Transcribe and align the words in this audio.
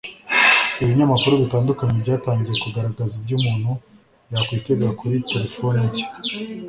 ibinyamakuru 0.83 1.33
bitandukanye 1.43 1.95
byatangiye 2.03 2.55
kugaragaza 2.63 3.13
ibyo 3.19 3.33
umuntu 3.39 3.71
yakwitega 4.31 4.87
kuri 4.99 5.15
telefoni 5.29 5.79
nshya 5.89 6.07